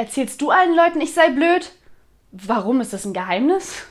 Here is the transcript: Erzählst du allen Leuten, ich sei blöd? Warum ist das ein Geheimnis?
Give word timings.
Erzählst 0.00 0.40
du 0.40 0.48
allen 0.50 0.74
Leuten, 0.74 1.02
ich 1.02 1.12
sei 1.12 1.28
blöd? 1.28 1.72
Warum 2.32 2.80
ist 2.80 2.94
das 2.94 3.04
ein 3.04 3.12
Geheimnis? 3.12 3.82